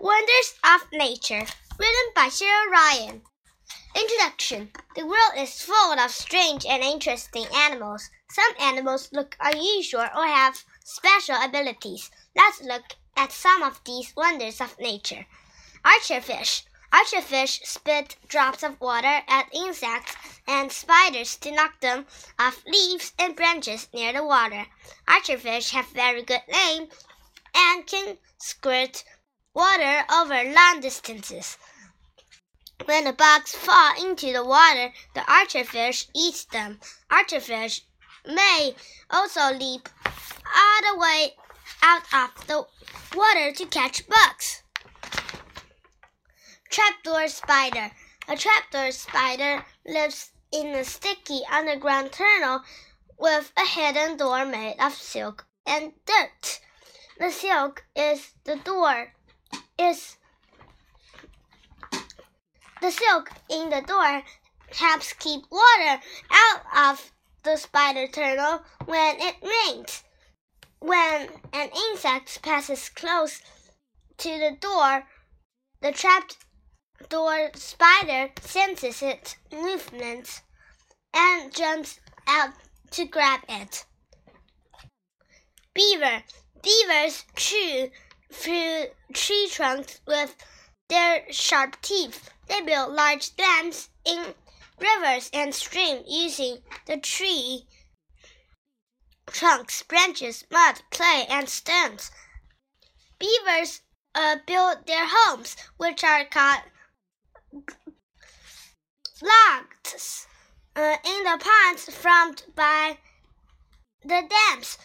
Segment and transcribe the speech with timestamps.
[0.00, 1.44] Wonders of Nature,
[1.76, 3.22] written by Cheryl Ryan.
[3.96, 8.08] Introduction The world is full of strange and interesting animals.
[8.30, 12.12] Some animals look unusual or have special abilities.
[12.36, 12.84] Let's look
[13.16, 15.26] at some of these wonders of nature.
[15.84, 16.62] Archerfish.
[16.92, 20.14] Archerfish spit drops of water at insects
[20.46, 22.06] and spiders to knock them
[22.38, 24.66] off leaves and branches near the water.
[25.08, 26.86] Archerfish have very good aim
[27.52, 29.02] and can squirt
[29.54, 31.58] water over long distances.
[32.84, 36.80] When the bugs fall into the water, the archerfish eats them.
[37.10, 37.82] Archerfish
[38.24, 38.74] may
[39.10, 41.34] also leap all the way
[41.82, 42.66] out of the
[43.16, 44.62] water to catch bugs.
[46.70, 47.90] Trapdoor spider.
[48.28, 52.62] A trapdoor spider lives in a sticky underground tunnel
[53.18, 56.60] with a hidden door made of silk and dirt.
[57.18, 59.12] The silk is the door
[59.78, 60.16] is
[62.80, 64.22] the silk in the door
[64.72, 70.04] helps keep water out of the spider tunnel when it rains.
[70.80, 73.40] When an insect passes close
[74.18, 75.04] to the door,
[75.80, 76.36] the trapped
[77.08, 80.42] door spider senses its movements
[81.14, 82.52] and jumps out
[82.92, 83.84] to grab it.
[85.74, 86.22] Beaver.
[86.62, 87.90] Beavers chew
[88.32, 90.36] through tree trunks with
[90.88, 92.30] their sharp teeth.
[92.48, 94.34] They build large dams in
[94.80, 97.66] rivers and streams using the tree
[99.26, 102.10] trunks, branches, mud, clay, and stones.
[103.18, 103.82] Beavers
[104.14, 106.62] uh, build their homes, which are called
[109.22, 110.26] logs,
[110.76, 112.98] uh, in the ponds formed by
[114.02, 114.78] the dams.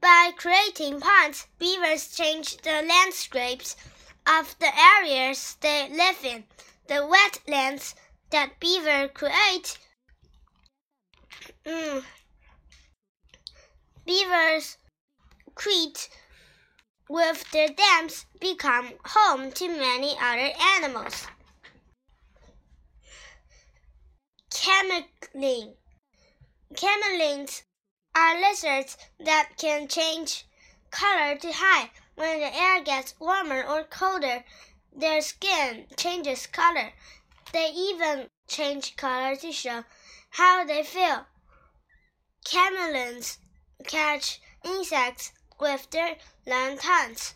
[0.00, 3.76] By creating ponds, beavers change the landscapes
[4.26, 6.44] of the areas they live in.
[6.88, 7.94] The wetlands
[8.30, 9.78] that beaver create.
[11.66, 12.04] Mm,
[14.06, 14.78] beavers
[15.54, 16.08] create
[17.08, 21.26] with their dams become home to many other animals.
[24.50, 25.74] Cameling.
[26.74, 27.62] Camelins
[28.14, 30.46] are lizards that can change
[30.90, 31.90] color to hide.
[32.14, 34.44] When the air gets warmer or colder,
[34.94, 36.92] their skin changes color.
[37.52, 39.84] They even change color to show
[40.30, 41.26] how they feel.
[42.44, 43.38] Chameleons
[43.84, 47.34] catch insects with their tongues,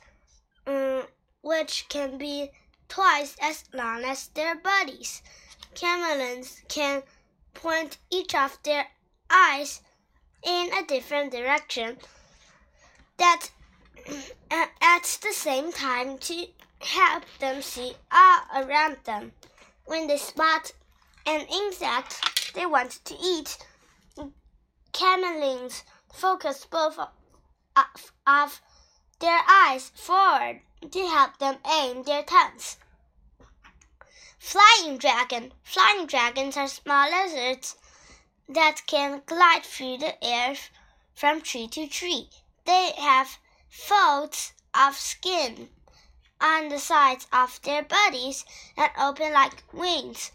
[0.66, 1.06] um,
[1.42, 2.50] which can be
[2.88, 5.22] twice as long as their bodies.
[5.74, 7.02] Chameleons can
[7.54, 8.88] point each of their
[9.30, 9.80] eyes
[10.46, 11.96] in a different direction
[13.18, 13.50] that
[14.50, 16.46] at the same time to
[16.78, 19.32] help them see all around them.
[19.84, 20.72] When they spot
[21.26, 23.58] an insect they want to eat,
[24.92, 28.60] chameleons focus both of, of
[29.18, 32.76] their eyes forward to help them aim their tongues.
[34.38, 35.52] Flying dragon.
[35.64, 37.76] Flying dragons are small lizards
[38.48, 40.56] that can glide through the air
[41.14, 42.28] from tree to tree.
[42.64, 45.68] They have folds of skin
[46.40, 48.44] on the sides of their bodies
[48.76, 50.30] that open like wings.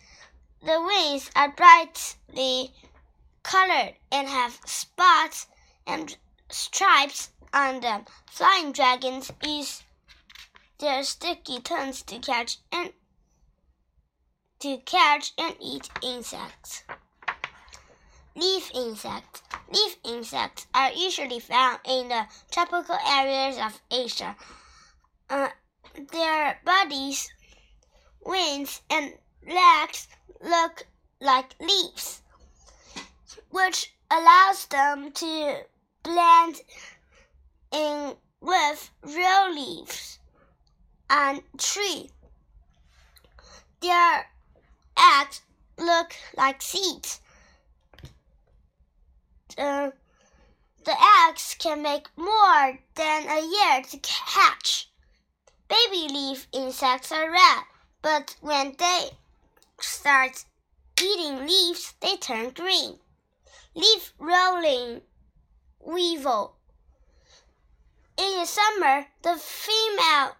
[0.64, 2.74] The wings are brightly
[3.44, 5.48] colored and have spots
[5.88, 6.16] and
[6.50, 8.06] stripes on them.
[8.30, 9.84] Flying dragons use
[10.80, 12.94] their sticky tongues to catch and
[14.60, 16.84] to catch and eat insects.
[18.36, 19.42] Leaf insects.
[19.69, 24.36] Leaf insects are usually found in the tropical areas of Asia.
[25.30, 25.50] Uh,
[26.12, 27.30] their bodies,
[28.25, 29.14] wings, and
[29.46, 30.08] legs
[30.41, 30.88] look
[31.20, 32.22] like leaves,
[33.50, 35.66] which allows them to
[36.03, 36.62] blend
[37.74, 40.20] in with real leaves
[41.09, 42.09] and tree.
[43.82, 44.29] Their
[44.97, 45.41] eggs
[45.78, 47.20] look like seeds
[49.58, 49.92] uh,
[50.84, 50.96] the
[51.28, 54.90] eggs can make more than a year to hatch.
[55.68, 57.64] Baby leaf insects are red,
[58.02, 59.12] but when they
[59.80, 60.46] start
[61.02, 63.00] eating leaves, they turn green.
[63.76, 65.02] Leaf rolling
[65.80, 66.56] weevil.
[68.18, 70.36] In the summer, the female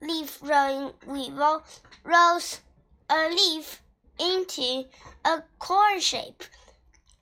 [0.00, 1.64] leaf rolling weevil
[2.04, 2.60] rolls
[3.08, 3.82] a leaf
[4.18, 4.84] into
[5.24, 6.44] a corn shape.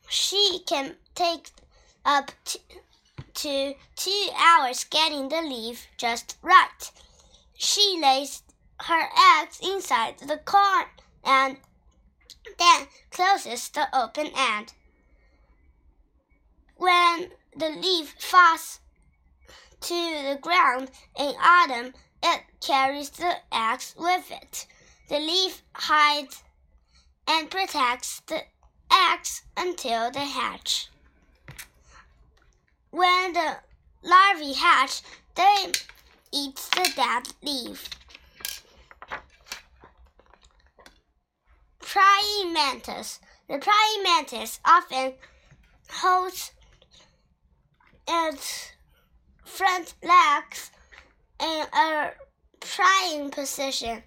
[0.08, 1.50] She can take
[2.04, 2.30] up
[3.34, 6.90] to two hours getting the leaf just right.
[7.56, 8.42] She lays
[8.80, 9.08] her
[9.40, 10.86] eggs inside the corn
[11.24, 11.56] and
[12.58, 14.72] then closes the open end.
[16.76, 18.80] When the leaf falls
[19.80, 24.66] to the ground in autumn, it carries the eggs with it.
[25.08, 26.42] The leaf hides
[27.26, 28.42] and protects the
[29.12, 30.88] eggs until they hatch.
[32.91, 33.56] When the
[34.02, 35.02] larvae hatch,
[35.35, 35.73] they
[36.32, 37.88] eat the dead leaf.
[41.81, 43.20] Praying mantis.
[43.49, 45.14] The praying mantis often
[45.90, 46.52] holds
[48.08, 48.73] its
[49.44, 50.70] front legs
[51.40, 52.12] in a
[52.61, 54.02] praying position.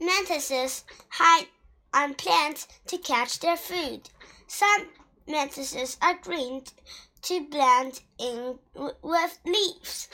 [0.00, 1.46] Mantises hide
[1.94, 4.10] on plants to catch their food.
[4.46, 4.88] Some
[5.26, 6.64] mantises are green
[7.22, 10.08] to blend in with leaves,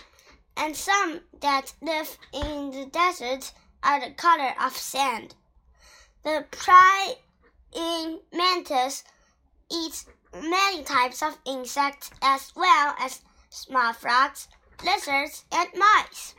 [0.56, 3.52] and some that live in the desert
[3.82, 5.34] are the color of sand.
[6.25, 9.04] The praying mantis
[9.70, 14.48] eats many types of insects as well as small frogs,
[14.84, 16.34] lizards, and mice.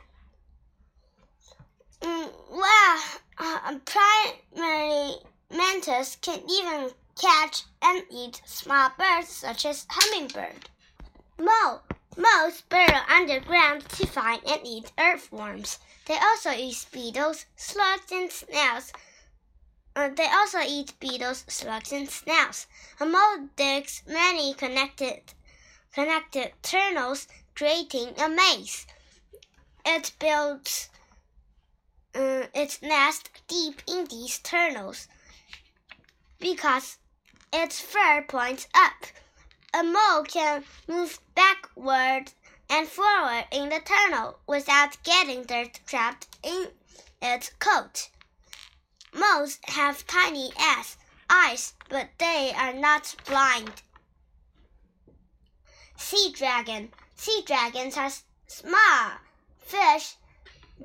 [2.00, 3.02] Mm, well,
[3.40, 5.14] uh, primary
[5.50, 6.90] mantis can even
[7.20, 10.68] catch and eat small birds such as hummingbird.
[11.38, 11.82] Mole.
[12.16, 15.78] Moles burrow underground to find and eat earthworms.
[16.06, 18.92] They also eat beetles, slugs, and snails.
[19.96, 22.66] Uh, they also eat beetles, slugs, and snails.
[22.98, 25.22] A mole digs many connected
[25.94, 28.86] connected tunnels, creating a maze.
[29.86, 30.90] It builds
[32.14, 35.08] uh, its nest deep in these tunnels
[36.38, 36.98] because
[37.52, 39.06] its fur points up.
[39.72, 42.32] A mole can move backward
[42.68, 46.68] and forward in the tunnel without getting dirt trapped in
[47.22, 48.08] its coat.
[49.12, 50.52] Moles have tiny
[51.28, 53.82] eyes, but they are not blind.
[55.96, 56.92] Sea dragon.
[57.16, 58.10] Sea dragons are
[58.46, 59.10] small
[59.58, 60.14] fish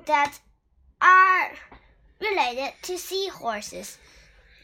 [0.06, 0.38] that
[1.06, 1.52] are
[2.20, 3.98] related to seahorses.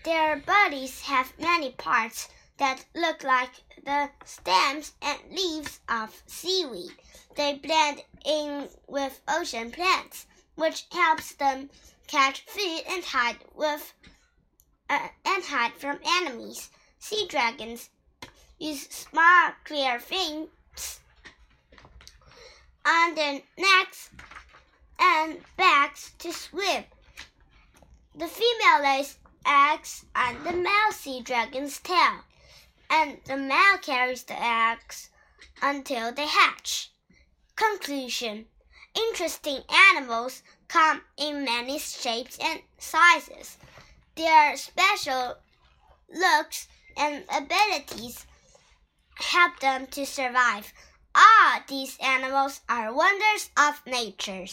[0.05, 2.29] Their bodies have many parts
[2.59, 3.51] that look like
[3.85, 6.91] the stems and leaves of seaweed.
[7.37, 11.71] They blend in with ocean plants, which helps them
[12.09, 13.95] catch food and hide with
[14.91, 16.71] uh, and hide from enemies.
[16.99, 17.89] Sea dragons
[18.59, 20.49] use small clear fins
[22.85, 24.11] on their necks
[25.03, 26.85] and backs to swim.
[28.15, 32.21] The female lays eggs on the male sea dragon's tail,
[32.89, 35.11] and the male carries the eggs
[35.61, 36.93] until they hatch.
[37.57, 38.47] Conclusion
[38.95, 43.57] Interesting animals come in many shapes and sizes.
[44.17, 45.39] Their special
[46.13, 48.27] looks and abilities
[49.15, 50.75] help them to survive.
[51.15, 54.47] All these animals are wonders of nature.